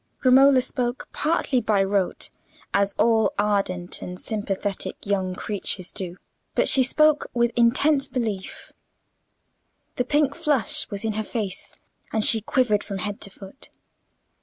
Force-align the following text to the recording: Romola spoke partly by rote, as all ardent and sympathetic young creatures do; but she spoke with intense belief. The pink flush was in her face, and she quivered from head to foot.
Romola 0.23 0.61
spoke 0.61 1.07
partly 1.13 1.61
by 1.61 1.83
rote, 1.83 2.31
as 2.73 2.93
all 2.97 3.31
ardent 3.37 4.01
and 4.01 4.19
sympathetic 4.19 4.95
young 5.05 5.35
creatures 5.35 5.91
do; 5.91 6.17
but 6.55 6.67
she 6.67 6.81
spoke 6.81 7.27
with 7.35 7.51
intense 7.55 8.07
belief. 8.07 8.73
The 9.97 10.03
pink 10.03 10.33
flush 10.33 10.89
was 10.89 11.03
in 11.03 11.13
her 11.13 11.23
face, 11.23 11.75
and 12.11 12.25
she 12.25 12.41
quivered 12.41 12.83
from 12.83 12.97
head 12.97 13.21
to 13.21 13.29
foot. 13.29 13.69